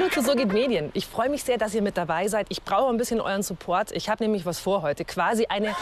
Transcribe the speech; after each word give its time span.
Hallo 0.00 0.08
zu 0.08 0.22
So 0.22 0.34
geht 0.34 0.50
Medien. 0.50 0.90
Ich 0.94 1.04
freue 1.04 1.28
mich 1.28 1.44
sehr, 1.44 1.58
dass 1.58 1.74
ihr 1.74 1.82
mit 1.82 1.98
dabei 1.98 2.26
seid. 2.26 2.46
Ich 2.48 2.62
brauche 2.62 2.88
ein 2.88 2.96
bisschen 2.96 3.20
euren 3.20 3.42
Support. 3.42 3.92
Ich 3.92 4.08
habe 4.08 4.24
nämlich 4.24 4.46
was 4.46 4.58
vor 4.58 4.80
heute, 4.80 5.04
quasi 5.04 5.44
eine 5.44 5.76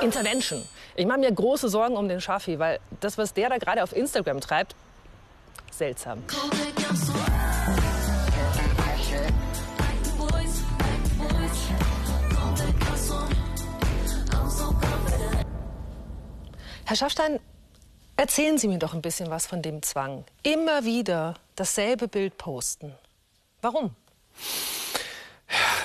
Intervention. 0.00 0.66
Ich 0.96 1.04
mache 1.04 1.18
mir 1.18 1.30
große 1.30 1.68
Sorgen 1.68 1.94
um 1.94 2.08
den 2.08 2.22
Schaffi, 2.22 2.58
weil 2.58 2.80
das, 3.00 3.18
was 3.18 3.34
der 3.34 3.50
da 3.50 3.58
gerade 3.58 3.82
auf 3.82 3.94
Instagram 3.94 4.40
treibt, 4.40 4.74
seltsam. 5.70 6.22
Herr 16.86 16.96
Schaffstein, 16.96 17.38
erzählen 18.16 18.56
Sie 18.56 18.68
mir 18.68 18.78
doch 18.78 18.94
ein 18.94 19.02
bisschen 19.02 19.28
was 19.28 19.46
von 19.46 19.60
dem 19.60 19.82
Zwang. 19.82 20.24
Immer 20.42 20.86
wieder 20.86 21.34
dasselbe 21.54 22.08
Bild 22.08 22.38
posten. 22.38 22.94
Warum? 23.60 23.94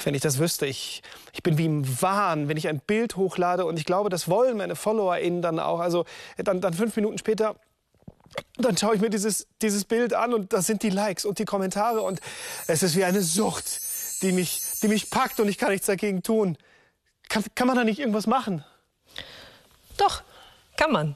Wenn 0.03 0.15
ich 0.15 0.21
das 0.21 0.37
wüsste, 0.37 0.65
ich, 0.65 1.01
ich 1.31 1.43
bin 1.43 1.57
wie 1.57 1.65
im 1.65 2.01
Wahn, 2.01 2.47
wenn 2.49 2.57
ich 2.57 2.67
ein 2.67 2.79
Bild 2.79 3.15
hochlade 3.15 3.65
und 3.65 3.79
ich 3.79 3.85
glaube, 3.85 4.09
das 4.09 4.27
wollen 4.27 4.57
meine 4.57 4.75
FollowerInnen 4.75 5.41
dann 5.41 5.59
auch. 5.59 5.79
Also 5.79 6.05
dann, 6.37 6.61
dann 6.61 6.73
fünf 6.73 6.95
Minuten 6.95 7.17
später, 7.17 7.55
dann 8.57 8.77
schaue 8.77 8.95
ich 8.95 9.01
mir 9.01 9.09
dieses, 9.09 9.47
dieses 9.61 9.85
Bild 9.85 10.13
an 10.13 10.33
und 10.33 10.53
das 10.53 10.67
sind 10.67 10.83
die 10.83 10.89
Likes 10.89 11.25
und 11.25 11.39
die 11.39 11.45
Kommentare 11.45 12.01
und 12.01 12.19
es 12.67 12.83
ist 12.83 12.95
wie 12.95 13.05
eine 13.05 13.21
Sucht, 13.21 13.81
die 14.21 14.31
mich, 14.31 14.61
die 14.81 14.87
mich 14.87 15.09
packt 15.09 15.39
und 15.39 15.47
ich 15.47 15.57
kann 15.57 15.71
nichts 15.71 15.87
dagegen 15.87 16.21
tun. 16.21 16.57
Kann, 17.29 17.43
kann 17.55 17.67
man 17.67 17.77
da 17.77 17.83
nicht 17.83 17.99
irgendwas 17.99 18.27
machen? 18.27 18.65
Doch, 19.97 20.21
kann 20.75 20.91
man. 20.91 21.15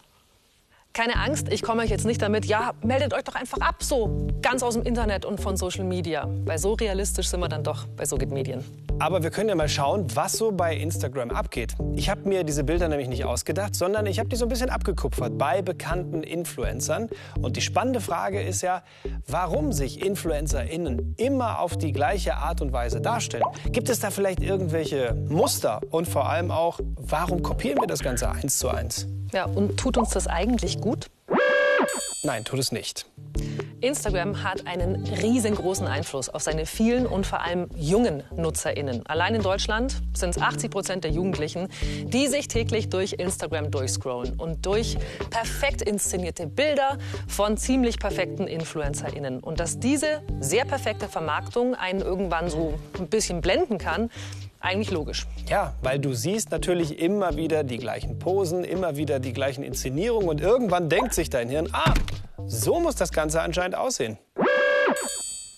Keine 0.98 1.18
Angst, 1.18 1.50
ich 1.54 1.62
komme 1.62 1.84
euch 1.84 1.92
jetzt 1.92 2.08
nicht 2.08 2.24
damit, 2.24 2.46
ja, 2.46 2.72
meldet 2.84 3.14
euch 3.14 3.24
doch 3.24 3.36
einfach 3.36 3.60
ab, 3.60 3.84
so 3.84 4.26
ganz 4.42 4.64
aus 4.64 4.74
dem 4.74 4.82
Internet 4.82 5.26
und 5.26 5.40
von 5.40 5.56
Social 5.56 5.84
Media. 5.84 6.28
Weil 6.44 6.58
so 6.58 6.74
realistisch 6.74 7.28
sind 7.28 7.40
wir 7.40 7.48
dann 7.48 7.64
doch 7.64 7.86
bei 7.86 8.04
So 8.04 8.18
geht 8.18 8.32
Medien. 8.32 8.66
Aber 8.98 9.22
wir 9.22 9.30
können 9.30 9.48
ja 9.48 9.54
mal 9.54 9.70
schauen, 9.70 10.08
was 10.16 10.34
so 10.34 10.52
bei 10.52 10.76
Instagram 10.76 11.30
abgeht. 11.30 11.76
Ich 11.96 12.10
habe 12.10 12.28
mir 12.28 12.44
diese 12.44 12.64
Bilder 12.64 12.88
nämlich 12.88 13.10
nicht 13.10 13.26
ausgedacht, 13.26 13.76
sondern 13.76 14.08
ich 14.08 14.18
habe 14.18 14.28
die 14.28 14.36
so 14.38 14.46
ein 14.46 14.50
bisschen 14.50 14.72
abgekupfert 14.72 15.38
bei 15.38 15.62
bekannten 15.62 16.24
Influencern. 16.24 17.10
Und 17.40 17.58
die 17.58 17.62
spannende 17.62 18.02
Frage 18.02 18.42
ist 18.42 18.64
ja, 18.64 18.82
warum 19.28 19.74
sich 19.74 20.04
InfluencerInnen 20.04 21.14
immer 21.18 21.60
auf 21.60 21.78
die 21.78 21.92
gleiche 21.92 22.38
Art 22.38 22.60
und 22.60 22.74
Weise 22.74 23.02
darstellen. 23.02 23.46
Gibt 23.72 23.90
es 23.90 24.00
da 24.00 24.10
vielleicht 24.10 24.42
irgendwelche 24.42 25.14
Muster? 25.30 25.80
Und 25.92 26.08
vor 26.08 26.28
allem 26.28 26.50
auch, 26.50 26.80
warum 26.96 27.44
kopieren 27.44 27.78
wir 27.80 27.88
das 27.88 28.00
Ganze 28.00 28.32
eins 28.32 28.58
zu 28.58 28.70
eins? 28.70 29.06
Ja, 29.34 29.46
und 29.46 29.78
tut 29.78 29.98
uns 29.98 30.10
das 30.12 30.28
eigentlich 30.28 30.80
gut? 30.80 30.87
Nein, 32.24 32.44
tut 32.44 32.60
es 32.60 32.72
nicht. 32.72 33.06
Instagram 33.80 34.44
hat 34.44 34.66
einen 34.66 35.06
riesengroßen 35.06 35.86
Einfluss 35.86 36.30
auf 36.30 36.42
seine 36.42 36.66
vielen 36.66 37.06
und 37.06 37.28
vor 37.28 37.42
allem 37.42 37.70
jungen 37.76 38.24
NutzerInnen. 38.36 39.06
Allein 39.06 39.36
in 39.36 39.44
Deutschland 39.44 40.02
sind 40.16 40.32
es 40.32 40.42
80 40.42 40.72
Prozent 40.72 41.04
der 41.04 41.12
Jugendlichen, 41.12 41.68
die 42.06 42.28
sich 42.28 42.48
täglich 42.48 42.90
durch 42.90 43.14
Instagram 43.14 43.70
durchscrollen 43.70 44.40
und 44.40 44.66
durch 44.66 44.98
perfekt 45.30 45.84
inszenierte 45.84 46.48
Bilder 46.48 46.98
von 47.28 47.56
ziemlich 47.56 48.00
perfekten 48.00 48.48
InfluencerInnen. 48.48 49.42
Und 49.42 49.60
dass 49.60 49.80
diese 49.80 50.24
sehr 50.40 50.66
perfekte 50.66 51.08
Vermarktung 51.08 51.76
einen 51.76 52.02
irgendwann 52.02 52.50
so 52.50 52.74
ein 52.98 53.08
bisschen 53.08 53.42
blenden 53.42 53.78
kann, 53.78 54.10
eigentlich 54.68 54.92
logisch. 54.92 55.26
Ja, 55.48 55.74
weil 55.82 55.98
du 55.98 56.14
siehst 56.14 56.52
natürlich 56.52 57.00
immer 57.00 57.38
wieder 57.38 57.64
die 57.64 57.78
gleichen 57.78 58.20
Posen, 58.20 58.64
immer 58.64 58.98
wieder 58.98 59.20
die 59.20 59.32
gleichen 59.32 59.64
Inszenierungen 59.64 60.28
und 60.28 60.42
irgendwann 60.42 60.90
denkt 60.90 61.14
sich 61.14 61.30
dein 61.30 61.48
Hirn, 61.48 61.70
ah, 61.72 61.94
so 62.46 62.80
muss 62.80 62.96
das 62.96 63.12
Ganze 63.12 63.42
anscheinend 63.42 63.76
aussehen. 63.78 64.18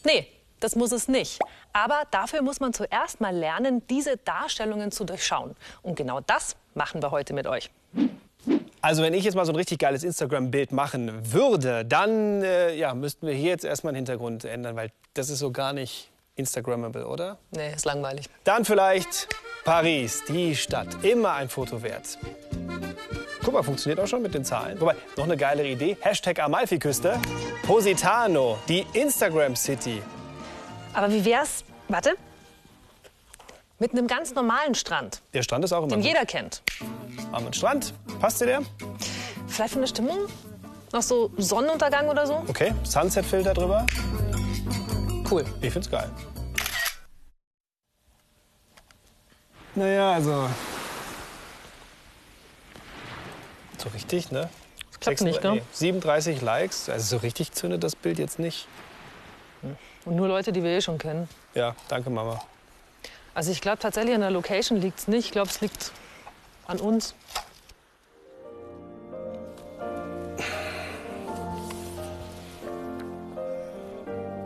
Nee, 0.05 0.27
das 0.59 0.75
muss 0.75 0.91
es 0.91 1.07
nicht. 1.07 1.39
Aber 1.73 2.03
dafür 2.11 2.41
muss 2.41 2.59
man 2.59 2.71
zuerst 2.71 3.19
mal 3.19 3.35
lernen, 3.35 3.81
diese 3.89 4.17
Darstellungen 4.17 4.91
zu 4.91 5.05
durchschauen. 5.05 5.55
Und 5.81 5.95
genau 5.95 6.19
das 6.21 6.55
machen 6.75 7.01
wir 7.01 7.11
heute 7.11 7.33
mit 7.33 7.47
euch. 7.47 7.69
Also 8.81 9.03
wenn 9.03 9.13
ich 9.13 9.25
jetzt 9.25 9.35
mal 9.35 9.45
so 9.45 9.51
ein 9.51 9.57
richtig 9.57 9.79
geiles 9.79 10.03
Instagram-Bild 10.03 10.71
machen 10.71 11.33
würde, 11.33 11.83
dann 11.83 12.41
äh, 12.43 12.75
ja, 12.75 12.93
müssten 12.93 13.27
wir 13.27 13.33
hier 13.33 13.49
jetzt 13.49 13.65
erstmal 13.65 13.91
den 13.91 13.97
Hintergrund 13.97 14.45
ändern, 14.45 14.75
weil 14.75 14.91
das 15.15 15.29
ist 15.29 15.39
so 15.39 15.51
gar 15.51 15.73
nicht 15.73 16.09
Instagrammable, 16.39 17.05
oder? 17.05 17.37
Nee, 17.51 17.73
ist 17.75 17.85
langweilig. 17.85 18.27
Dann 18.43 18.65
vielleicht 18.65 19.27
Paris, 19.65 20.23
die 20.27 20.55
Stadt. 20.55 20.87
Immer 21.03 21.33
ein 21.33 21.49
Foto 21.49 21.83
wert. 21.83 22.17
Guck 23.43 23.53
mal, 23.53 23.63
funktioniert 23.63 23.99
auch 23.99 24.07
schon 24.07 24.21
mit 24.21 24.33
den 24.33 24.43
Zahlen. 24.45 24.79
Wobei, 24.79 24.95
noch 25.17 25.25
eine 25.25 25.37
geilere 25.37 25.67
Idee. 25.67 25.97
Hashtag 26.01 26.39
Amalfiküste. 26.39 27.19
Positano, 27.63 28.57
die 28.67 28.85
Instagram 28.93 29.55
City. 29.55 30.01
Aber 30.93 31.11
wie 31.11 31.23
wär's, 31.25 31.63
warte, 31.87 32.15
mit 33.79 33.91
einem 33.93 34.07
ganz 34.07 34.33
normalen 34.33 34.75
Strand, 34.75 35.21
Der 35.33 35.43
Strand 35.43 35.63
ist 35.63 35.71
auch 35.71 35.79
immer 35.83 35.89
den 35.89 36.01
gut. 36.01 36.05
jeder 36.07 36.25
kennt. 36.25 36.61
Machen 36.79 37.31
wir 37.31 37.37
einen 37.37 37.53
Strand. 37.53 37.93
Passt 38.19 38.41
dir 38.41 38.45
der? 38.47 38.61
Vielleicht 39.47 39.73
von 39.73 39.81
der 39.81 39.87
Stimmung? 39.87 40.17
Noch 40.91 41.01
so 41.03 41.31
Sonnenuntergang 41.37 42.09
oder 42.09 42.25
so? 42.27 42.43
Okay, 42.47 42.73
Sunset-Filter 42.83 43.53
drüber. 43.53 43.85
Cool. 45.29 45.45
Ich 45.61 45.71
find's 45.71 45.89
geil. 45.89 46.09
Naja, 49.75 50.13
also. 50.13 50.49
So 53.77 53.89
richtig, 53.89 54.31
ne? 54.31 54.49
Das 54.87 54.99
klappt 54.99 55.21
nicht, 55.21 55.43
ne? 55.43 55.51
nee, 55.53 55.61
37 55.71 56.41
Likes. 56.41 56.89
Also 56.89 57.17
so 57.17 57.21
richtig 57.21 57.51
zündet 57.51 57.83
das 57.83 57.95
Bild 57.95 58.17
jetzt 58.19 58.39
nicht. 58.39 58.67
Und 60.05 60.15
nur 60.15 60.27
Leute, 60.27 60.51
die 60.51 60.63
wir 60.63 60.71
eh 60.71 60.81
schon 60.81 60.97
kennen. 60.97 61.29
Ja, 61.53 61.75
danke, 61.87 62.09
Mama. 62.09 62.41
Also 63.33 63.51
ich 63.51 63.61
glaube 63.61 63.77
tatsächlich 63.77 64.15
an 64.15 64.21
der 64.21 64.31
Location 64.31 64.81
liegt's 64.81 65.07
nicht. 65.07 65.25
Ich 65.25 65.31
glaube, 65.31 65.49
es 65.49 65.61
liegt 65.61 65.91
an 66.67 66.79
uns. 66.79 67.13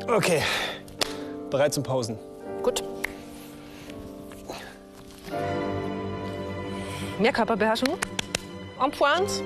Okay, 0.07 0.43
bereit 1.53 1.71
zum 1.71 1.83
Pausen. 1.83 2.17
Gut. 2.63 2.83
Mehr 7.19 7.31
Körperbeherrschung. 7.31 7.95
En 8.83 8.91
pointe. 8.91 9.43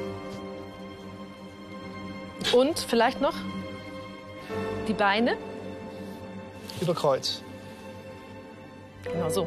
Und 2.54 2.80
vielleicht 2.80 3.20
noch 3.20 3.34
die 4.88 4.94
Beine. 4.94 5.36
Über 6.80 6.96
Kreuz. 6.96 7.42
Genau 9.04 9.30
so. 9.30 9.46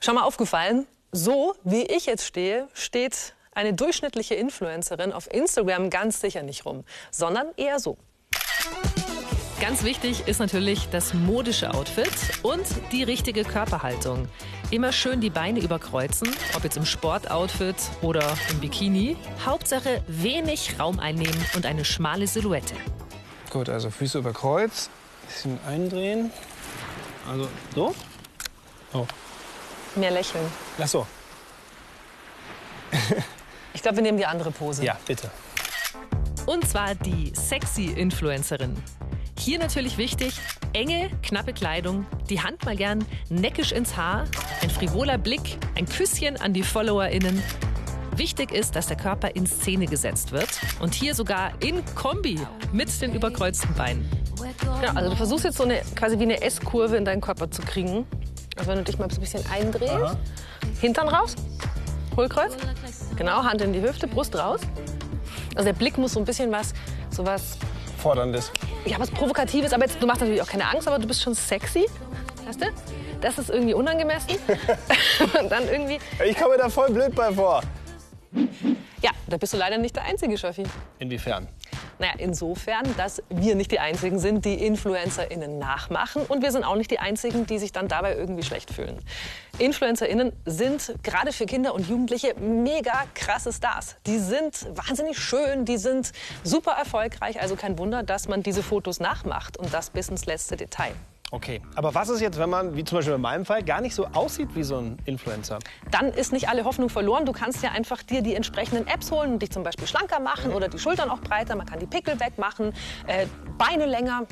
Schon 0.00 0.16
mal 0.16 0.24
aufgefallen, 0.24 0.88
so 1.12 1.54
wie 1.62 1.82
ich 1.82 2.06
jetzt 2.06 2.24
stehe, 2.24 2.66
steht 2.74 3.34
eine 3.52 3.72
durchschnittliche 3.72 4.34
Influencerin 4.34 5.12
auf 5.12 5.32
Instagram 5.32 5.90
ganz 5.90 6.20
sicher 6.20 6.42
nicht 6.42 6.66
rum, 6.66 6.84
sondern 7.12 7.46
eher 7.56 7.78
so. 7.78 7.96
Ganz 9.60 9.84
wichtig 9.84 10.28
ist 10.28 10.38
natürlich 10.38 10.88
das 10.90 11.14
modische 11.14 11.72
Outfit 11.72 12.10
und 12.42 12.66
die 12.92 13.02
richtige 13.02 13.42
Körperhaltung. 13.42 14.28
Immer 14.70 14.92
schön 14.92 15.22
die 15.22 15.30
Beine 15.30 15.60
überkreuzen, 15.60 16.28
ob 16.54 16.64
jetzt 16.64 16.76
im 16.76 16.84
Sportoutfit 16.84 17.76
oder 18.02 18.36
im 18.50 18.60
Bikini. 18.60 19.16
Hauptsache 19.46 20.02
wenig 20.08 20.78
Raum 20.78 20.98
einnehmen 21.00 21.42
und 21.54 21.64
eine 21.64 21.86
schmale 21.86 22.26
Silhouette. 22.26 22.74
Gut, 23.50 23.70
also 23.70 23.88
Füße 23.88 24.18
über 24.18 24.34
Kreuz. 24.34 24.90
Bisschen 25.26 25.58
eindrehen. 25.66 26.30
Also 27.28 27.48
so. 27.74 27.94
Oh. 28.92 29.06
Mehr 29.94 30.10
lächeln. 30.10 30.44
Ach 30.78 30.88
so. 30.88 31.06
Ich 33.72 33.82
glaube, 33.82 33.98
wir 33.98 34.02
nehmen 34.04 34.16
die 34.16 34.24
andere 34.24 34.50
Pose. 34.52 34.82
Ja, 34.82 34.96
bitte. 35.06 35.30
Und 36.46 36.66
zwar 36.66 36.94
die 36.94 37.30
sexy 37.34 37.88
Influencerin. 37.88 38.82
Hier 39.46 39.60
natürlich 39.60 39.96
wichtig, 39.96 40.40
enge, 40.72 41.08
knappe 41.22 41.52
Kleidung, 41.52 42.04
die 42.28 42.42
Hand 42.42 42.64
mal 42.64 42.74
gern 42.74 43.04
neckisch 43.28 43.70
ins 43.70 43.96
Haar, 43.96 44.24
ein 44.60 44.70
frivoler 44.70 45.18
Blick, 45.18 45.58
ein 45.76 45.86
Küsschen 45.86 46.36
an 46.38 46.52
die 46.52 46.64
FollowerInnen. 46.64 47.40
Wichtig 48.16 48.50
ist, 48.50 48.74
dass 48.74 48.88
der 48.88 48.96
Körper 48.96 49.36
in 49.36 49.46
Szene 49.46 49.86
gesetzt 49.86 50.32
wird 50.32 50.48
und 50.80 50.94
hier 50.94 51.14
sogar 51.14 51.52
in 51.62 51.84
Kombi 51.94 52.40
mit 52.72 53.00
den 53.00 53.14
überkreuzten 53.14 53.72
Beinen. 53.74 54.10
Ja, 54.82 54.92
also 54.96 55.10
du 55.10 55.16
versuchst 55.16 55.44
jetzt 55.44 55.58
so 55.58 55.62
eine 55.62 55.80
quasi 55.94 56.18
wie 56.18 56.24
eine 56.24 56.42
S-Kurve 56.42 56.96
in 56.96 57.04
deinen 57.04 57.20
Körper 57.20 57.48
zu 57.48 57.62
kriegen. 57.62 58.04
Also 58.56 58.72
wenn 58.72 58.78
du 58.78 58.82
dich 58.82 58.98
mal 58.98 59.08
ein 59.08 59.20
bisschen 59.20 59.44
eindrehst, 59.48 60.16
Hintern 60.80 61.08
raus, 61.08 61.36
Hohlkreuz, 62.16 62.56
genau, 63.14 63.44
Hand 63.44 63.60
in 63.60 63.72
die 63.72 63.80
Hüfte, 63.80 64.08
Brust 64.08 64.34
raus. 64.34 64.62
Also 65.54 65.66
der 65.66 65.78
Blick 65.78 65.98
muss 65.98 66.14
so 66.14 66.18
ein 66.18 66.24
bisschen 66.24 66.50
was, 66.50 66.74
so 67.10 67.24
was 67.24 67.56
Forderndes. 68.06 68.52
ja, 68.84 69.00
was 69.00 69.10
Provokatives, 69.10 69.72
aber 69.72 69.84
jetzt, 69.84 70.00
du 70.00 70.06
machst 70.06 70.20
natürlich 70.20 70.40
auch 70.40 70.46
keine 70.46 70.64
Angst, 70.70 70.86
aber 70.86 71.00
du 71.00 71.08
bist 71.08 71.22
schon 71.22 71.34
sexy. 71.34 71.86
Weißt 72.46 72.60
du? 72.62 72.66
Das 73.20 73.36
ist 73.36 73.50
irgendwie 73.50 73.74
unangemessen. 73.74 74.36
Und 75.40 75.50
dann 75.50 75.68
irgendwie, 75.68 75.98
Ich 76.24 76.36
komme 76.36 76.50
mir 76.52 76.58
da 76.58 76.68
voll 76.68 76.88
blöd 76.92 77.12
bei 77.16 77.32
vor. 77.32 77.62
ja, 79.02 79.10
da 79.26 79.36
bist 79.36 79.54
du 79.54 79.56
leider 79.56 79.76
nicht 79.78 79.96
der 79.96 80.04
einzige, 80.04 80.38
Schaffi. 80.38 80.62
Inwiefern? 81.00 81.48
Naja, 81.98 82.12
insofern, 82.18 82.84
dass 82.96 83.22
wir 83.30 83.54
nicht 83.54 83.70
die 83.70 83.78
Einzigen 83.78 84.18
sind, 84.18 84.44
die 84.44 84.54
InfluencerInnen 84.54 85.58
nachmachen 85.58 86.22
und 86.26 86.42
wir 86.42 86.52
sind 86.52 86.64
auch 86.64 86.76
nicht 86.76 86.90
die 86.90 86.98
Einzigen, 86.98 87.46
die 87.46 87.58
sich 87.58 87.72
dann 87.72 87.88
dabei 87.88 88.16
irgendwie 88.16 88.42
schlecht 88.42 88.70
fühlen. 88.70 88.98
InfluencerInnen 89.58 90.32
sind 90.44 90.94
gerade 91.02 91.32
für 91.32 91.46
Kinder 91.46 91.74
und 91.74 91.88
Jugendliche 91.88 92.34
mega 92.38 93.04
krasse 93.14 93.52
Stars. 93.52 93.96
Die 94.06 94.18
sind 94.18 94.66
wahnsinnig 94.76 95.18
schön, 95.18 95.64
die 95.64 95.78
sind 95.78 96.12
super 96.44 96.72
erfolgreich, 96.72 97.40
also 97.40 97.56
kein 97.56 97.78
Wunder, 97.78 98.02
dass 98.02 98.28
man 98.28 98.42
diese 98.42 98.62
Fotos 98.62 99.00
nachmacht 99.00 99.56
und 99.56 99.72
das 99.72 99.90
bis 99.90 100.08
ins 100.08 100.26
letzte 100.26 100.56
Detail. 100.56 100.92
Okay, 101.32 101.60
aber 101.74 101.92
was 101.92 102.08
ist 102.08 102.20
jetzt, 102.20 102.38
wenn 102.38 102.50
man, 102.50 102.76
wie 102.76 102.84
zum 102.84 102.98
Beispiel 102.98 103.14
in 103.14 103.20
meinem 103.20 103.44
Fall, 103.44 103.64
gar 103.64 103.80
nicht 103.80 103.96
so 103.96 104.06
aussieht 104.06 104.50
wie 104.54 104.62
so 104.62 104.78
ein 104.78 104.98
Influencer? 105.06 105.58
Dann 105.90 106.10
ist 106.10 106.32
nicht 106.32 106.48
alle 106.48 106.64
Hoffnung 106.64 106.88
verloren. 106.88 107.26
Du 107.26 107.32
kannst 107.32 107.64
ja 107.64 107.72
einfach 107.72 108.04
dir 108.04 108.22
die 108.22 108.36
entsprechenden 108.36 108.86
Apps 108.86 109.10
holen 109.10 109.32
und 109.32 109.42
dich 109.42 109.50
zum 109.50 109.64
Beispiel 109.64 109.88
schlanker 109.88 110.20
machen 110.20 110.52
oder 110.52 110.68
die 110.68 110.78
Schultern 110.78 111.10
auch 111.10 111.20
breiter. 111.20 111.56
Man 111.56 111.66
kann 111.66 111.80
die 111.80 111.86
Pickel 111.86 112.20
wegmachen, 112.20 112.72
äh, 113.08 113.26
Beine 113.58 113.86
länger. 113.86 114.22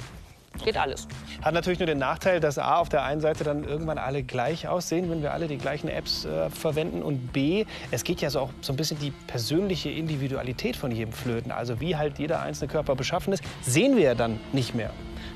Geht 0.65 0.77
alles. 0.77 1.09
Hat 1.43 1.53
natürlich 1.53 1.81
nur 1.81 1.87
den 1.87 1.99
Nachteil, 1.99 2.39
dass 2.39 2.59
A, 2.59 2.77
auf 2.77 2.89
der 2.89 3.03
einen 3.03 3.21
Seite 3.21 3.43
dann 3.43 3.65
irgendwann 3.65 3.99
alle 3.99 4.23
gleich 4.23 4.69
aussehen, 4.69 5.11
wenn 5.11 5.21
wir 5.21 5.33
alle 5.33 5.49
die 5.49 5.59
gleichen 5.59 5.89
Apps 5.89 6.25
äh, 6.25 6.49
verwenden. 6.49 7.03
Und 7.03 7.33
B, 7.33 7.65
es 7.91 8.05
geht 8.05 8.21
ja 8.21 8.31
so 8.31 8.39
auch 8.39 8.51
so 8.61 8.73
ein 8.73 8.77
bisschen 8.77 9.01
die 9.01 9.11
persönliche 9.11 9.91
Individualität 9.91 10.77
von 10.77 10.93
jedem 10.93 11.13
Flöten. 11.13 11.51
Also 11.51 11.81
wie 11.81 11.97
halt 11.97 12.21
jeder 12.21 12.41
einzelne 12.41 12.71
Körper 12.71 12.95
beschaffen 12.95 13.33
ist, 13.33 13.43
sehen 13.63 13.97
wir 13.97 14.05
ja 14.05 14.15
dann 14.15 14.39
nicht 14.53 14.77
mehr. 14.77 14.91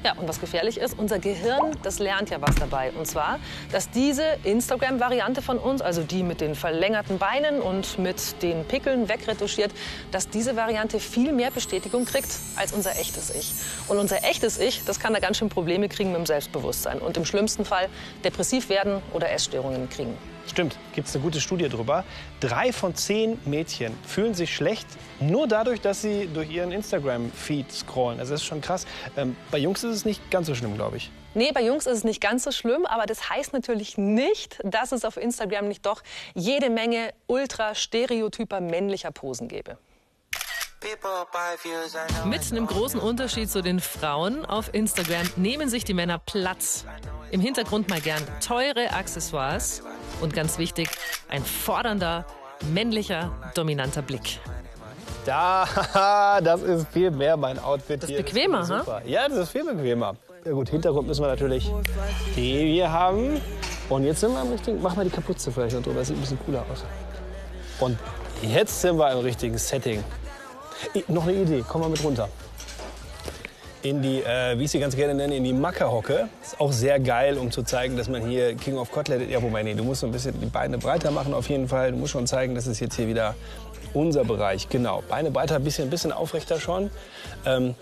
Ja, 0.05 0.13
und 0.13 0.29
was 0.29 0.41
gefährlich 0.41 0.79
ist, 0.79 0.97
unser 0.97 1.19
Gehirn, 1.19 1.77
das 1.83 1.99
lernt 1.99 2.31
ja 2.31 2.41
was 2.41 2.55
dabei. 2.55 2.93
Und 2.93 3.07
zwar, 3.07 3.41
dass 3.73 3.91
diese 3.91 4.23
Instagram-Variante 4.45 5.43
von 5.43 5.59
uns, 5.59 5.83
also 5.83 6.03
die 6.03 6.23
mit 6.23 6.41
den 6.41 6.55
verlängerten 6.55 7.19
Beinen 7.19 7.61
und 7.61 7.99
mit 7.99 8.41
den 8.43 8.65
Pickeln 8.65 9.09
wegretuschiert, 9.09 9.73
dass 10.13 10.29
diese 10.29 10.55
Variante 10.55 11.01
viel 11.01 11.33
mehr 11.33 11.51
Bestätigung 11.51 12.05
kriegt 12.05 12.29
als 12.55 12.73
unser 12.73 12.93
echtes 12.93 13.31
Ich. 13.31 13.53
Und 13.89 13.99
unser 13.99 14.23
echtes 14.23 14.59
Ich, 14.59 14.85
das 14.85 15.01
kann 15.01 15.15
da 15.15 15.19
ganz 15.19 15.39
schön 15.39 15.49
Probleme 15.49 15.89
kriegen 15.89 16.13
mit 16.13 16.19
dem 16.19 16.27
Selbstbewusstsein 16.27 17.01
und 17.01 17.17
im 17.17 17.25
schlimmsten 17.25 17.65
Fall 17.65 17.89
depressiv 18.23 18.69
werden 18.69 19.03
oder 19.13 19.33
Essstörungen 19.33 19.91
kriegen. 19.91 20.17
Stimmt, 20.51 20.77
gibt 20.95 21.09
es 21.09 21.15
eine 21.15 21.23
gute 21.23 21.41
Studie 21.41 21.69
drüber. 21.69 22.05
Drei 22.41 22.73
von 22.73 22.95
zehn 22.95 23.39
Mädchen 23.45 23.97
fühlen 24.07 24.35
sich 24.35 24.55
schlecht, 24.55 24.87
nur 25.21 25.47
dadurch, 25.47 25.81
dass 25.81 26.03
sie 26.03 26.29
durch 26.33 26.51
ihren 26.51 26.73
Instagram-Feed 26.73 27.71
scrollen. 27.71 28.19
Also 28.19 28.33
das 28.33 28.41
ist 28.41 28.47
schon 28.47 28.61
krass. 28.61 28.87
Ähm, 29.17 29.37
bei 29.51 29.59
Jungs 29.59 29.85
ist 29.85 29.95
es 29.95 30.05
nicht 30.05 30.31
ganz 30.31 30.47
so 30.47 30.55
schlimm, 30.55 30.75
glaube 30.75 30.97
ich. 30.97 31.11
Nee, 31.35 31.53
bei 31.53 31.63
Jungs 31.63 31.87
ist 31.87 31.99
es 31.99 32.05
nicht 32.05 32.21
ganz 32.21 32.45
so 32.45 32.51
schlimm, 32.51 32.87
aber 32.87 33.07
das 33.07 33.29
heißt 33.29 33.53
natürlich 33.53 33.99
nicht, 33.99 34.59
dass 34.65 34.93
es 34.93 35.05
auf 35.05 35.17
Instagram 35.17 35.69
nicht 35.69 35.85
doch 35.85 36.03
jede 36.35 36.71
Menge 36.71 37.13
ultra 37.27 37.75
stereotyper 37.75 38.61
männlicher 38.61 39.11
Posen 39.11 39.47
gäbe. 39.47 39.79
Mit 42.25 42.53
einem 42.53 42.67
großen 42.67 43.01
Unterschied 43.01 43.51
zu 43.51 43.63
den 43.63 43.81
Frauen 43.81 44.45
auf 44.47 44.73
Instagram 44.73 45.29
nehmen 45.37 45.69
sich 45.69 45.85
die 45.85 45.95
Männer 45.95 46.19
Platz. 46.19 46.85
Im 47.31 47.41
Hintergrund 47.41 47.89
mal 47.89 48.01
gern 48.01 48.23
teure 48.41 48.93
Accessoires 48.93 49.83
und 50.21 50.33
ganz 50.35 50.59
wichtig, 50.59 50.89
ein 51.29 51.45
fordernder, 51.45 52.25
männlicher, 52.73 53.31
dominanter 53.55 54.03
Blick. 54.03 54.39
Da, 55.25 56.41
das 56.45 56.63
ist 56.63 56.89
viel 56.89 57.11
mehr 57.11 57.37
mein 57.37 57.59
Outfit 57.59 58.03
Das 58.03 58.11
ist 58.11 58.17
hier. 58.17 58.25
bequemer, 58.25 58.61
ist 58.61 58.71
ha? 58.71 58.79
super. 58.79 59.03
Ja, 59.05 59.29
das 59.29 59.39
ist 59.39 59.51
viel 59.51 59.65
bequemer. 59.65 60.17
Ja 60.45 60.53
gut, 60.53 60.69
Hintergrund 60.71 61.09
müssen 61.09 61.23
wir 61.23 61.29
natürlich 61.29 61.71
den 62.37 62.69
hier 62.69 62.91
haben. 62.91 63.41
Und 63.89 64.05
jetzt 64.05 64.21
sind 64.21 64.33
wir 64.33 64.43
im 64.43 64.53
richtigen... 64.53 64.81
Mach 64.83 64.97
mal 64.97 65.05
die 65.05 65.11
Kapuze 65.11 65.51
vielleicht 65.51 65.75
noch 65.75 65.83
drüber, 65.83 65.99
das 66.01 66.09
sieht 66.09 66.17
ein 66.17 66.21
bisschen 66.21 66.39
cooler 66.45 66.65
aus. 66.71 66.85
Und 67.81 67.99
jetzt 68.43 68.81
sind 68.81 68.99
wir 68.99 69.11
im 69.13 69.19
richtigen 69.19 69.59
Setting. 69.59 70.03
Noch 71.09 71.25
eine 71.25 71.33
Idee, 71.35 71.65
komm 71.67 71.83
mal 71.83 71.91
mit 71.91 72.03
runter. 72.03 72.29
In 73.83 74.03
die, 74.03 74.23
äh, 74.23 74.59
wie 74.59 74.65
ich 74.65 74.73
sie 74.73 74.81
ganz 74.81 74.97
gerne 74.97 75.15
nenne, 75.15 75.37
in 75.37 75.45
die 75.45 75.53
Mackerhocke. 75.53 76.29
Ist 76.43 76.61
auch 76.61 76.73
sehr 76.73 76.99
geil, 76.99 77.39
um 77.39 77.53
zu 77.53 77.63
zeigen, 77.63 77.97
dass 77.97 78.09
man 78.09 78.27
hier 78.27 78.57
King 78.57 78.77
of 78.77 78.91
Kotlet... 78.91 79.31
Ja, 79.31 79.41
wobei, 79.41 79.63
nee, 79.63 79.75
du 79.75 79.85
musst 79.85 80.01
so 80.01 80.07
ein 80.07 80.13
bisschen 80.13 80.41
die 80.41 80.47
Beine 80.47 80.79
breiter 80.79 81.13
machen 81.13 81.33
auf 81.33 81.49
jeden 81.49 81.69
Fall. 81.69 81.93
Du 81.93 81.97
musst 81.97 82.13
schon 82.13 82.27
zeigen, 82.27 82.57
das 82.57 82.67
ist 82.67 82.81
jetzt 82.81 82.97
hier 82.97 83.07
wieder 83.07 83.37
unser 83.95 84.25
Bereich. 84.25 84.69
Genau, 84.69 85.05
Beine 85.09 85.31
breiter, 85.31 85.57
ein 85.57 85.65
bisschen, 85.65 85.89
bisschen 85.91 86.11
aufrechter 86.11 86.59
schon. 86.59 86.91
Ähm, 87.47 87.77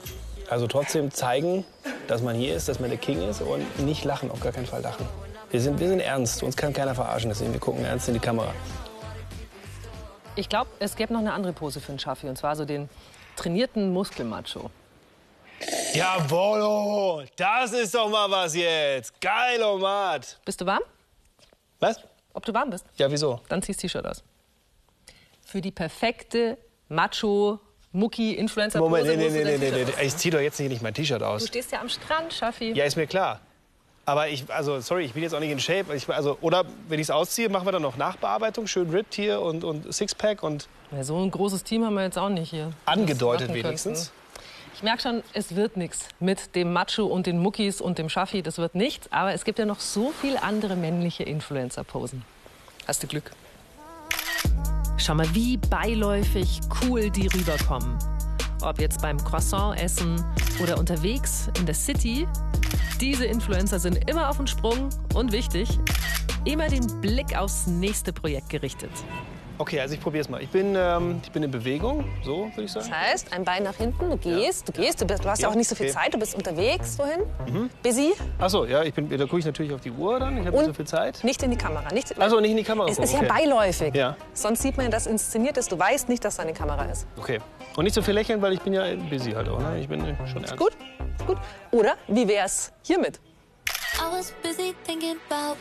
also 0.50 0.66
trotzdem 0.66 1.10
zeigen, 1.10 1.64
dass 2.08 2.20
man 2.22 2.36
hier 2.36 2.54
ist, 2.54 2.68
dass 2.68 2.78
man 2.78 2.90
der 2.90 2.98
King 2.98 3.26
ist 3.28 3.40
und 3.40 3.84
nicht 3.84 4.04
lachen, 4.04 4.30
auf 4.30 4.40
gar 4.40 4.52
keinen 4.52 4.66
Fall 4.66 4.82
lachen. 4.82 5.06
Wir 5.50 5.60
sind, 5.60 5.80
wir 5.80 5.88
sind 5.88 6.00
ernst, 6.00 6.42
uns 6.42 6.56
kann 6.56 6.74
keiner 6.74 6.94
verarschen, 6.94 7.30
deswegen 7.30 7.52
wir 7.52 7.60
gucken 7.60 7.84
ernst 7.84 8.06
in 8.08 8.14
die 8.14 8.20
Kamera. 8.20 8.52
Ich 10.34 10.50
glaube, 10.50 10.68
es 10.78 10.94
gäbe 10.94 11.14
noch 11.14 11.20
eine 11.20 11.32
andere 11.32 11.54
Pose 11.54 11.80
für 11.80 11.88
einen 11.88 11.98
Schaffi, 11.98 12.28
und 12.28 12.36
zwar 12.36 12.54
so 12.54 12.66
den 12.66 12.90
trainierten 13.36 13.92
Muskelmacho. 13.92 14.70
Jawohl, 15.96 17.26
das 17.36 17.72
ist 17.72 17.94
doch 17.94 18.08
mal 18.08 18.30
was 18.30 18.54
jetzt. 18.54 19.18
Geil, 19.20 19.62
Omat. 19.62 20.38
Bist 20.44 20.60
du 20.60 20.66
warm? 20.66 20.82
Was? 21.80 22.00
Ob 22.34 22.44
du 22.44 22.52
warm 22.52 22.70
bist? 22.70 22.84
Ja, 22.96 23.10
wieso? 23.10 23.40
Dann 23.48 23.62
ziehst 23.62 23.82
du 23.82 23.86
T-Shirt 23.88 24.06
aus. 24.06 24.22
Für 25.44 25.60
die 25.60 25.70
perfekte 25.70 26.58
Macho 26.88 27.58
Mucki 27.92 28.34
Influencer. 28.34 28.78
Moment, 28.78 29.06
nee, 29.06 29.16
nee, 29.16 29.28
nee, 29.30 29.56
nee, 29.58 29.70
nee. 29.70 29.86
Ich 30.04 30.16
zieh 30.16 30.30
doch 30.30 30.40
jetzt 30.40 30.60
nicht 30.60 30.82
mein 30.82 30.92
T-Shirt 30.92 31.22
aus. 31.22 31.42
Du 31.42 31.48
stehst 31.48 31.72
ja 31.72 31.80
am 31.80 31.88
Strand, 31.88 32.32
Schaffi. 32.32 32.72
Ja, 32.72 32.84
ist 32.84 32.96
mir 32.96 33.06
klar. 33.06 33.40
Aber 34.04 34.28
ich, 34.28 34.44
also, 34.52 34.78
sorry, 34.80 35.04
ich 35.04 35.14
bin 35.14 35.22
jetzt 35.22 35.34
auch 35.34 35.40
nicht 35.40 35.50
in 35.50 35.58
Shape. 35.58 35.94
Ich, 35.94 36.08
also, 36.08 36.38
oder 36.40 36.64
wenn 36.88 37.00
ich 37.00 37.06
es 37.06 37.10
ausziehe, 37.10 37.48
machen 37.48 37.66
wir 37.66 37.72
dann 37.72 37.82
noch 37.82 37.96
Nachbearbeitung, 37.96 38.66
schön 38.66 38.90
ripped 38.90 39.14
hier 39.14 39.40
und, 39.40 39.64
und 39.64 39.92
Sixpack 39.92 40.42
und 40.42 40.68
Ja, 40.92 41.02
so 41.02 41.16
ein 41.20 41.30
großes 41.30 41.64
Team 41.64 41.84
haben 41.84 41.94
wir 41.94 42.04
jetzt 42.04 42.18
auch 42.18 42.28
nicht 42.28 42.50
hier. 42.50 42.72
angedeutet 42.84 43.52
wenigstens. 43.52 44.12
könnten. 44.12 44.25
Ich 44.76 44.82
merke 44.82 45.00
schon, 45.00 45.22
es 45.32 45.56
wird 45.56 45.78
nichts 45.78 46.10
mit 46.20 46.54
dem 46.54 46.74
Macho 46.74 47.06
und 47.06 47.26
den 47.26 47.38
Muckis 47.38 47.80
und 47.80 47.96
dem 47.96 48.10
Schaffi. 48.10 48.42
Das 48.42 48.58
wird 48.58 48.74
nichts. 48.74 49.10
Aber 49.10 49.32
es 49.32 49.46
gibt 49.46 49.58
ja 49.58 49.64
noch 49.64 49.80
so 49.80 50.12
viele 50.20 50.42
andere 50.42 50.76
männliche 50.76 51.22
Influencer-Posen. 51.22 52.22
Hast 52.86 53.02
du 53.02 53.06
Glück? 53.06 53.32
Schau 54.98 55.14
mal, 55.14 55.34
wie 55.34 55.56
beiläufig 55.56 56.60
cool 56.82 57.08
die 57.08 57.26
rüberkommen. 57.26 57.98
Ob 58.60 58.78
jetzt 58.78 59.00
beim 59.00 59.16
Croissant 59.16 59.80
essen 59.80 60.22
oder 60.62 60.78
unterwegs 60.78 61.48
in 61.58 61.64
der 61.64 61.74
City. 61.74 62.28
Diese 63.00 63.24
Influencer 63.24 63.78
sind 63.78 64.10
immer 64.10 64.28
auf 64.28 64.36
dem 64.36 64.46
Sprung 64.46 64.90
und 65.14 65.32
wichtig, 65.32 65.70
immer 66.44 66.68
den 66.68 66.86
Blick 67.00 67.34
aufs 67.34 67.66
nächste 67.66 68.12
Projekt 68.12 68.50
gerichtet. 68.50 68.92
Okay, 69.58 69.80
also 69.80 69.94
ich 69.94 70.00
probiere 70.00 70.20
es 70.22 70.28
mal. 70.28 70.42
Ich 70.42 70.50
bin, 70.50 70.74
ähm, 70.76 71.20
ich 71.24 71.30
bin 71.32 71.42
in 71.42 71.50
Bewegung, 71.50 72.04
so 72.22 72.50
würde 72.54 72.64
ich 72.64 72.72
sagen. 72.72 72.88
Das 72.90 72.98
heißt, 73.10 73.32
ein 73.32 73.42
Bein 73.44 73.62
nach 73.62 73.74
hinten, 73.76 74.10
du 74.10 74.16
gehst, 74.18 74.68
du 74.68 74.72
gehst, 74.72 75.00
du, 75.00 75.06
bist, 75.06 75.24
du 75.24 75.28
hast 75.30 75.40
ja 75.40 75.48
Ja, 75.48 75.52
auch 75.52 75.56
nicht 75.56 75.68
so 75.68 75.74
viel 75.74 75.86
okay. 75.86 75.94
Zeit, 75.94 76.12
du 76.14 76.18
bist 76.18 76.34
unterwegs, 76.34 76.98
wohin? 76.98 77.70
Busy, 77.82 78.12
Ach 78.38 78.50
so, 78.50 78.66
ja, 78.66 78.82
ich 78.82 78.92
bin, 78.92 79.08
da 79.08 79.16
gucke 79.24 79.38
ich 79.38 79.46
natürlich 79.46 79.72
auf 79.72 79.80
die 79.80 79.90
Uhr 79.92 80.20
dann. 80.20 80.34
Ich 80.38 80.46
habe 80.46 80.50
nicht 80.50 80.58
Und- 80.58 80.64
so 80.66 80.74
viel 80.74 80.86
Zeit. 80.86 81.24
nicht 81.24 81.42
in 81.42 81.50
die 81.50 81.56
Kamera. 81.56 81.90
Nicht, 81.94 82.18
Also 82.20 82.38
nicht 82.38 82.50
in 82.50 82.56
die 82.58 82.64
Kamera. 82.64 82.88
es 82.88 82.96
gucken, 82.96 83.04
ist 83.04 83.12
ja 83.14 83.20
okay. 83.20 83.28
beiläufig. 83.28 83.94
Ja. 83.94 84.16
Sonst 84.34 84.60
sieht 84.62 84.76
man 84.76 84.86
ja, 84.86 84.90
dass 84.90 85.06
inszeniert 85.06 85.56
ist. 85.56 85.72
Du 85.72 85.78
weißt 85.78 86.08
nicht, 86.10 86.22
dass 86.24 86.36
da 86.36 86.42
eine 86.42 86.52
Kamera 86.52 86.84
ist. 86.84 87.06
Okay. 87.16 87.40
Und 87.76 87.84
nicht 87.84 87.94
so 87.94 88.02
viel 88.02 88.14
lächeln, 88.14 88.42
weil 88.42 88.52
ich 88.52 88.60
bin 88.60 88.74
ja 88.74 88.84
busy 89.10 89.32
halt 89.32 89.48
auch. 89.48 89.58
Ne? 89.58 89.80
Ich 89.80 89.88
bin 89.88 90.00
schon 90.26 90.42
ernst. 90.44 90.56
Gut? 90.58 90.72
Gut. 91.26 91.38
Oder 91.70 91.94
wie 92.08 92.28
wär's 92.28 92.72
hiermit? 92.82 93.20
I 93.96 94.00
was 94.18 94.32
busy 94.42 94.74
thinking 94.84 95.16
about 95.30 95.56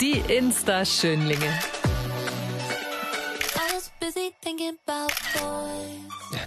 Die 0.00 0.18
Insta-Schönlinge. 0.28 1.48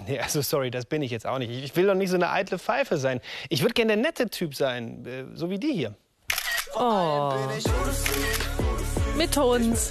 Nee, 0.07 0.19
also 0.19 0.41
sorry, 0.41 0.71
das 0.71 0.85
bin 0.85 1.01
ich 1.01 1.11
jetzt 1.11 1.25
auch 1.25 1.37
nicht. 1.39 1.51
Ich 1.51 1.75
will 1.75 1.85
doch 1.85 1.95
nicht 1.95 2.09
so 2.09 2.15
eine 2.15 2.31
eitle 2.31 2.59
Pfeife 2.59 2.97
sein. 2.97 3.21
Ich 3.49 3.61
würde 3.61 3.73
gerne 3.73 3.93
der 3.93 4.01
nette 4.01 4.29
Typ 4.29 4.55
sein, 4.55 5.05
äh, 5.05 5.25
so 5.35 5.49
wie 5.49 5.59
die 5.59 5.73
hier. 5.73 5.95
Oh. 6.75 7.33
Mit 9.15 9.37
uns. 9.37 9.89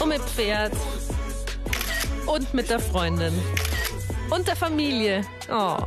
Und 0.00 0.08
mit 0.08 0.22
Pferd. 0.22 0.72
Und 2.26 2.52
mit 2.54 2.68
der 2.68 2.80
Freundin. 2.80 3.32
Und 4.30 4.46
der 4.46 4.56
Familie. 4.56 5.22
Oh. 5.50 5.78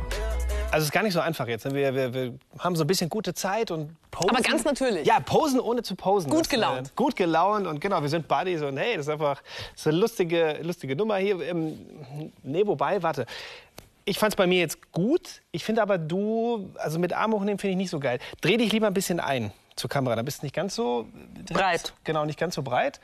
Also 0.72 0.82
es 0.82 0.84
ist 0.84 0.92
gar 0.92 1.02
nicht 1.02 1.14
so 1.14 1.20
einfach 1.20 1.48
jetzt. 1.48 1.64
ne? 1.66 1.74
Wir, 1.74 1.94
wir, 1.94 2.14
wir 2.14 2.34
haben 2.60 2.76
so 2.76 2.84
ein 2.84 2.86
bisschen 2.86 3.08
gute 3.10 3.34
Zeit 3.34 3.72
und 3.72 3.96
posen. 4.12 4.30
Aber 4.30 4.40
ganz 4.40 4.64
natürlich. 4.64 5.04
Ja, 5.06 5.18
posen 5.18 5.58
ohne 5.58 5.82
zu 5.82 5.96
posen. 5.96 6.30
Gut 6.30 6.42
Das, 6.42 6.48
gelaunt. 6.48 6.88
Äh, 6.88 6.90
gut 6.94 7.16
gelaunt 7.16 7.66
und 7.66 7.80
genau, 7.80 8.00
wir 8.02 8.08
sind 8.08 8.28
Buddies 8.28 8.62
und 8.62 8.76
hey, 8.76 8.96
das 8.96 9.06
ist 9.06 9.12
einfach 9.12 9.42
das 9.72 9.80
ist 9.80 9.86
eine 9.88 9.96
lustige, 9.98 10.58
lustige 10.62 10.94
Nummer 10.94 11.16
hier. 11.16 11.40
Ähm, 11.40 11.76
nee, 12.44 12.64
wobei, 12.66 13.02
warte. 13.02 13.26
Ich 14.04 14.18
fand 14.18 14.32
es 14.32 14.36
bei 14.36 14.46
mir 14.46 14.60
jetzt 14.60 14.92
gut. 14.92 15.42
Ich 15.50 15.64
finde 15.64 15.82
aber 15.82 15.98
du, 15.98 16.70
also 16.76 16.98
mit 16.98 17.12
Arm 17.12 17.32
hochnehmen 17.32 17.58
finde 17.58 17.72
ich 17.72 17.76
nicht 17.76 17.90
so 17.90 17.98
geil. 17.98 18.18
Dreh 18.40 18.56
dich 18.56 18.72
lieber 18.72 18.86
ein 18.86 18.94
bisschen 18.94 19.18
ein 19.20 19.52
zur 19.80 19.90
Kamera. 19.90 20.14
Dann 20.16 20.24
bist 20.24 20.42
du 20.42 20.46
nicht 20.46 20.54
ganz 20.54 20.74
so 20.74 21.08
Breit. 21.52 21.92
Genau, 22.04 22.24
nicht 22.24 22.38
ganz 22.38 22.54
so 22.54 22.62
breit. 22.62 23.00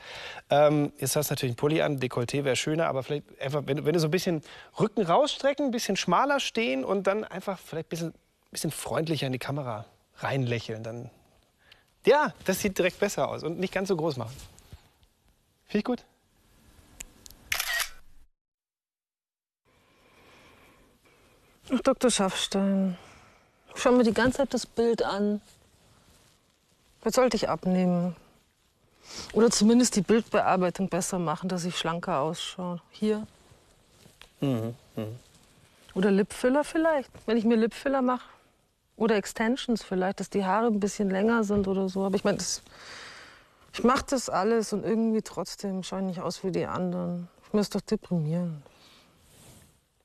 Ähm, 0.49 0.93
jetzt 0.99 1.15
hast 1.15 1.29
du 1.29 1.33
natürlich 1.33 1.51
einen 1.51 1.57
Pulli 1.57 1.81
an, 1.81 1.99
Dekolleté 1.99 2.43
wäre 2.43 2.55
schöner, 2.55 2.87
aber 2.87 3.03
vielleicht 3.03 3.23
einfach, 3.41 3.63
wenn, 3.65 3.77
du- 3.77 3.85
wenn 3.85 3.93
du 3.93 3.99
so 3.99 4.07
ein 4.07 4.11
bisschen 4.11 4.41
Rücken 4.79 5.03
rausstrecken, 5.03 5.65
ein 5.65 5.71
bisschen 5.71 5.97
schmaler 5.97 6.39
stehen 6.39 6.85
und 6.85 7.07
dann 7.07 7.23
einfach 7.23 7.59
vielleicht 7.59 7.87
ein 7.87 7.89
bisschen, 7.89 8.13
bisschen 8.51 8.71
freundlicher 8.71 9.25
in 9.27 9.33
die 9.33 9.39
Kamera 9.39 9.85
reinlächeln, 10.19 10.83
dann. 10.83 11.09
Ja, 12.05 12.33
das 12.45 12.61
sieht 12.61 12.77
direkt 12.77 12.99
besser 12.99 13.27
aus 13.27 13.43
und 13.43 13.59
nicht 13.59 13.73
ganz 13.73 13.89
so 13.89 13.97
groß 13.97 14.15
machen. 14.17 14.33
Finde 15.65 15.79
ich 15.79 15.83
gut. 15.83 16.05
Ach, 21.73 21.79
Dr. 21.81 22.09
Schaffstein, 22.09 22.97
schau 23.75 23.91
mir 23.91 24.03
die 24.03 24.13
ganze 24.13 24.37
Zeit 24.39 24.53
das 24.53 24.65
Bild 24.65 25.03
an. 25.03 25.41
Was 27.07 27.13
sollte 27.13 27.37
ich 27.37 27.47
abnehmen? 27.47 28.17
Oder 29.31 29.49
zumindest 29.49 29.95
die 29.95 30.01
Bildbearbeitung 30.01 30.89
besser 30.89 31.19
machen, 31.19 31.47
dass 31.47 31.63
ich 31.63 31.77
schlanker 31.77 32.19
ausschaue. 32.19 32.81
Hier. 32.91 33.25
Mhm. 34.41 34.75
Mhm. 34.97 35.15
Oder 35.93 36.11
Lipfiller 36.11 36.65
vielleicht, 36.65 37.09
wenn 37.25 37.37
ich 37.37 37.45
mir 37.45 37.55
Lipfiller 37.55 38.01
mache. 38.01 38.27
Oder 38.97 39.15
Extensions 39.15 39.85
vielleicht, 39.85 40.19
dass 40.19 40.29
die 40.29 40.43
Haare 40.43 40.67
ein 40.67 40.81
bisschen 40.81 41.09
länger 41.09 41.45
sind 41.45 41.69
oder 41.69 41.87
so. 41.87 42.03
Aber 42.03 42.17
ich 42.17 42.25
meine, 42.25 42.39
ich 43.73 43.83
mache 43.85 44.03
das 44.09 44.27
alles 44.27 44.73
und 44.73 44.83
irgendwie 44.83 45.21
trotzdem 45.21 45.83
schaue 45.83 45.99
ich 45.99 46.05
nicht 46.07 46.19
aus 46.19 46.43
wie 46.43 46.51
die 46.51 46.65
anderen. 46.65 47.29
Ich 47.45 47.53
muss 47.53 47.69
doch 47.69 47.79
deprimieren. 47.79 48.61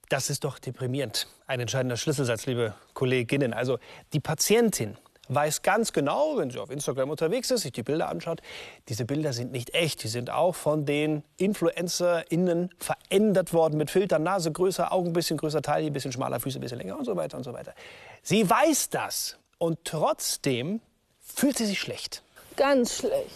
Das 0.08 0.30
ist 0.30 0.44
doch 0.44 0.60
deprimierend. 0.60 1.26
Ein 1.48 1.58
entscheidender 1.58 1.96
Schlüsselsatz, 1.96 2.46
liebe 2.46 2.74
Kolleginnen. 2.94 3.52
Also 3.54 3.80
die 4.12 4.20
Patientin 4.20 4.96
weiß 5.34 5.62
ganz 5.62 5.92
genau, 5.92 6.36
wenn 6.36 6.50
sie 6.50 6.58
auf 6.58 6.70
Instagram 6.70 7.10
unterwegs 7.10 7.50
ist, 7.50 7.62
sich 7.62 7.72
die 7.72 7.82
Bilder 7.82 8.08
anschaut, 8.08 8.40
diese 8.88 9.04
Bilder 9.04 9.32
sind 9.32 9.52
nicht 9.52 9.74
echt. 9.74 10.02
Die 10.02 10.08
sind 10.08 10.30
auch 10.30 10.54
von 10.54 10.84
den 10.86 11.24
InfluencerInnen 11.36 12.70
verändert 12.78 13.52
worden 13.52 13.76
mit 13.76 13.90
Filtern, 13.90 14.22
Nase 14.22 14.52
größer, 14.52 14.92
Augen 14.92 15.08
ein 15.08 15.12
bisschen 15.12 15.36
größer, 15.36 15.62
Taille 15.62 15.86
ein 15.86 15.92
bisschen 15.92 16.12
schmaler, 16.12 16.40
Füße 16.40 16.58
ein 16.58 16.62
bisschen 16.62 16.78
länger 16.78 16.98
und 16.98 17.04
so 17.04 17.16
weiter 17.16 17.36
und 17.36 17.44
so 17.44 17.52
weiter. 17.52 17.74
Sie 18.22 18.48
weiß 18.48 18.90
das 18.90 19.36
und 19.58 19.84
trotzdem 19.84 20.80
fühlt 21.20 21.56
sie 21.56 21.66
sich 21.66 21.80
schlecht. 21.80 22.22
Ganz 22.56 22.98
schlecht. 22.98 23.30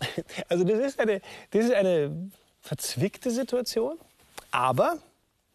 Also 0.48 0.64
das 0.64 0.78
ist 0.78 1.00
eine, 1.00 1.22
das 1.52 1.64
ist 1.64 1.72
eine 1.72 2.30
verzwickte 2.60 3.30
Situation, 3.30 3.98
aber 4.50 4.98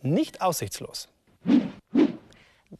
nicht 0.01 0.41
aussichtslos. 0.41 1.09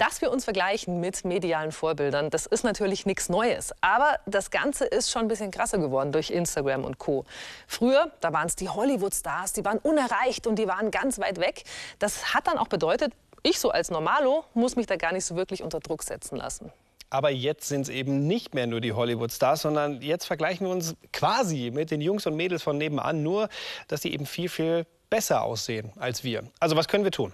Dass 0.02 0.20
wir 0.20 0.32
uns 0.32 0.46
vergleichen 0.46 1.00
mit 1.00 1.26
medialen 1.26 1.72
Vorbildern, 1.72 2.32
das 2.32 2.48
ist 2.48 2.64
natürlich 2.64 3.06
nichts 3.06 3.30
Neues. 3.30 3.72
Aber 3.82 4.16
das 4.26 4.50
Ganze 4.50 4.86
ist 4.86 5.12
schon 5.12 5.22
ein 5.22 5.28
bisschen 5.28 5.52
krasser 5.52 5.78
geworden 5.78 6.12
durch 6.12 6.32
Instagram 6.32 6.86
und 6.86 6.98
Co. 6.98 7.24
Früher, 7.68 8.12
da 8.20 8.34
waren 8.34 8.48
es 8.48 8.56
die 8.56 8.68
Hollywood-Stars, 8.68 9.54
die 9.54 9.64
waren 9.64 9.78
unerreicht 9.78 10.48
und 10.48 10.58
die 10.58 10.68
waren 10.68 10.90
ganz 10.90 11.20
weit 11.20 11.40
weg. 11.40 11.66
Das 12.00 12.34
hat 12.34 12.48
dann 12.48 12.58
auch 12.58 12.68
bedeutet, 12.68 13.14
ich 13.44 13.60
so 13.60 13.70
als 13.70 13.92
Normalo 13.92 14.44
muss 14.56 14.76
mich 14.76 14.88
da 14.88 14.96
gar 14.96 15.14
nicht 15.14 15.24
so 15.24 15.36
wirklich 15.36 15.62
unter 15.62 15.80
Druck 15.80 16.02
setzen 16.02 16.36
lassen. 16.36 16.72
Aber 17.12 17.30
jetzt 17.30 17.68
sind 17.68 17.82
es 17.82 17.90
eben 17.90 18.26
nicht 18.26 18.56
mehr 18.56 18.66
nur 18.66 18.82
die 18.82 18.94
Hollywood-Stars, 18.94 19.62
sondern 19.62 20.02
jetzt 20.02 20.26
vergleichen 20.26 20.66
wir 20.66 20.74
uns 20.74 20.96
quasi 21.14 21.70
mit 21.72 21.92
den 21.92 22.02
Jungs 22.02 22.26
und 22.26 22.36
Mädels 22.36 22.64
von 22.64 22.80
nebenan, 22.80 23.22
nur 23.22 23.50
dass 23.88 24.02
die 24.02 24.16
eben 24.16 24.26
viel, 24.26 24.50
viel 24.50 24.88
besser 25.12 25.44
aussehen 25.44 25.94
als 26.00 26.24
wir. 26.24 26.42
Also 26.60 26.76
was 26.76 26.88
können 26.88 27.04
wir 27.04 27.12
tun? 27.12 27.34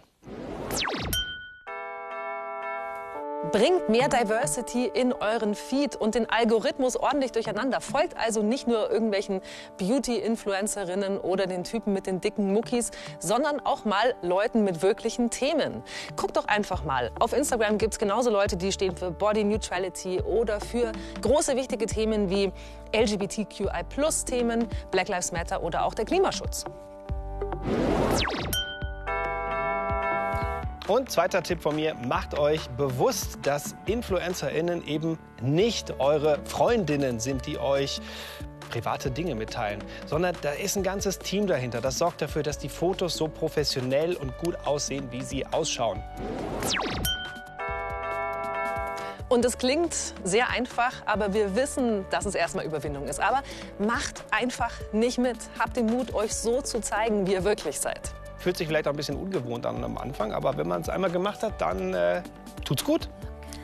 Bringt 3.51 3.88
mehr 3.88 4.10
Diversity 4.10 4.92
in 4.94 5.13
euren 5.13 5.56
Feed 5.56 5.96
und 5.96 6.16
den 6.16 6.30
Algorithmus 6.30 6.98
ordentlich 6.98 7.32
durcheinander. 7.32 7.80
Folgt 7.80 8.18
also 8.18 8.44
nicht 8.44 8.68
nur 8.68 8.92
irgendwelchen 8.92 9.42
Beauty-Influencerinnen 9.77 11.18
oder 11.20 11.48
den 11.48 11.63
Typen 11.63 11.94
mit 11.94 12.08
den 12.08 12.20
dicken 12.20 12.51
Muckis, 12.51 12.92
sondern 13.20 13.60
auch 13.62 13.86
mal 13.86 14.16
Leuten 14.22 14.63
mit 14.63 14.82
wirklichen 14.82 15.30
Themen. 15.30 15.82
Guckt 16.18 16.36
doch 16.36 16.48
einfach 16.48 16.84
mal. 16.84 17.12
Auf 17.20 17.32
Instagram 17.32 17.77
gibt 17.77 17.94
es 17.94 18.00
genauso 18.00 18.30
Leute, 18.30 18.58
die 18.58 18.72
stehen 18.72 18.98
für 18.98 19.12
Body 19.12 19.46
Neutrality 19.46 20.22
oder 20.22 20.60
für 20.60 20.92
große 21.22 21.56
wichtige 21.56 21.86
Themen 21.86 22.30
wie 22.30 22.51
LGBTQI-Plus-Themen, 22.94 24.68
Black 24.92 25.08
Lives 25.08 25.32
Matter 25.32 25.63
oder 25.63 25.86
auch 25.86 25.94
der 25.94 26.06
Klimaschutz. 26.06 26.66
Und 30.88 31.12
zweiter 31.12 31.44
Tipp 31.44 31.62
von 31.62 31.75
mir, 31.75 31.96
macht 31.96 32.39
euch 32.39 32.70
bewusst, 32.70 33.39
dass 33.41 33.75
InfluencerInnen 33.88 34.88
eben 34.88 35.20
nicht 35.41 36.00
eure 36.00 36.39
Freundinnen 36.46 37.20
sind, 37.20 37.46
die 37.46 37.60
euch 37.60 38.00
private 38.70 39.12
Dinge 39.12 39.36
mitteilen, 39.36 39.84
sondern 40.06 40.34
da 40.41 40.51
ist 40.51 40.77
ein 40.77 40.84
ganzes 40.84 41.20
Team 41.20 41.46
dahinter. 41.46 41.82
Das 41.82 41.98
sorgt 41.98 42.22
dafür, 42.22 42.41
dass 42.41 42.58
die 42.58 42.70
Fotos 42.70 43.17
so 43.17 43.27
professionell 43.27 44.15
und 44.15 44.38
gut 44.38 44.56
aussehen, 44.65 45.12
wie 45.12 45.24
sie 45.24 45.46
ausschauen. 45.46 46.01
Und 49.27 49.44
es 49.44 49.58
klingt 49.58 49.94
sehr 50.24 50.50
einfach, 50.50 50.94
aber 51.06 51.34
wir 51.34 51.53
wissen, 51.53 52.06
dass 52.12 52.25
es 52.25 52.34
erstmal 52.34 52.63
Überwindung 52.63 53.10
ist. 53.10 53.20
Aber 53.20 53.44
macht 53.77 54.24
einfach 54.32 54.72
nicht 54.94 55.17
mit. 55.17 55.38
Habt 55.60 55.75
den 55.75 55.88
Mut, 55.88 56.13
euch 56.13 56.34
so 56.34 56.62
zu 56.62 56.79
zeigen, 56.79 57.27
wie 57.27 57.34
ihr 57.34 57.44
wirklich 57.44 57.77
seid. 57.77 58.13
Fühlt 58.48 58.56
sich 58.56 58.68
vielleicht 58.68 58.88
auch 58.88 58.94
ein 58.94 58.96
bisschen 58.96 59.18
ungewohnt 59.18 59.66
an 59.66 59.84
am 59.84 59.98
Anfang, 59.98 60.32
aber 60.32 60.56
wenn 60.56 60.70
man 60.70 60.80
es 60.80 60.88
einmal 60.88 61.12
gemacht 61.12 61.44
hat, 61.44 61.60
dann 61.60 61.94
äh, 61.94 62.24
tut's 62.63 62.82
gut. 62.82 63.10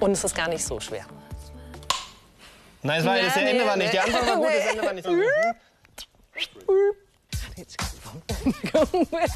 Und 0.02 0.12
es 0.12 0.26
ist 0.26 0.36
gar 0.36 0.50
nicht 0.50 0.62
so 0.62 0.78
schwer. 0.78 1.06
Nein, 2.82 3.00
es 3.00 3.06
war, 3.06 3.16
das 3.16 3.34
nee, 3.38 3.52
Ende 3.52 3.66
war 3.66 3.78
nicht. 3.78 3.94
Die 3.94 4.00
Antwort 4.02 4.28
war 4.28 4.36
gut, 4.36 4.48
das 4.48 4.74
Ende 4.74 4.86
war 4.86 4.92
nicht 4.92 5.06
so 5.06 5.12
gut. 5.14 5.24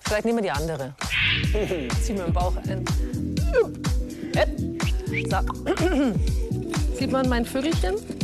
Vielleicht 0.00 0.24
nehmen 0.24 0.38
wir 0.38 0.44
die 0.44 0.50
andere. 0.50 0.94
Zieh 2.02 2.14
mir 2.14 2.24
den 2.24 2.32
Bauch 2.32 2.56
ein. 2.56 2.86
So. 3.52 3.70
Sieht 6.98 7.12
man 7.12 7.28
mein 7.28 7.44
Vögelchen? 7.44 8.17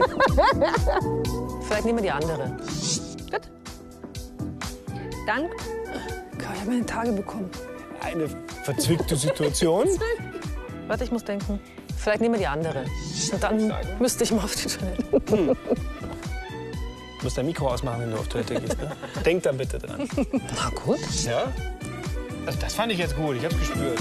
Vielleicht 1.62 1.84
nehmen 1.84 1.98
wir 1.98 2.02
die 2.02 2.10
andere. 2.10 2.56
Gut. 3.30 3.42
Dank. 5.26 5.50
Ich 6.58 6.60
habe 6.60 6.70
meine 6.70 6.86
Tage 6.86 7.12
bekommen. 7.12 7.50
Eine 8.00 8.28
verzwickte 8.64 9.16
Situation. 9.16 9.86
Warte, 10.88 11.04
ich 11.04 11.12
muss 11.12 11.24
denken. 11.24 11.60
Vielleicht 11.96 12.20
nehmen 12.20 12.34
wir 12.34 12.40
die 12.40 12.46
andere. 12.46 12.84
Und 13.32 13.42
dann 13.42 13.72
müsste 13.98 14.24
ich 14.24 14.32
mal 14.32 14.44
auf 14.44 14.54
die 14.54 14.68
Toilette. 14.68 15.04
Hm. 15.30 15.56
Du 17.18 17.24
musst 17.24 17.36
dein 17.36 17.46
Mikro 17.46 17.68
ausmachen, 17.68 18.00
wenn 18.02 18.10
du 18.10 18.16
auf 18.16 18.28
Toilette 18.28 18.60
gehst. 18.60 18.78
Ne? 18.78 18.90
Denk 19.24 19.42
da 19.42 19.52
bitte 19.52 19.78
dran. 19.78 20.08
Na 20.32 20.70
gut. 20.70 20.98
Ja? 21.24 21.52
Also 22.46 22.58
das 22.60 22.74
fand 22.74 22.92
ich 22.92 22.98
jetzt 22.98 23.16
gut. 23.16 23.36
Ich 23.36 23.44
hab's 23.44 23.58
gespürt. 23.58 23.98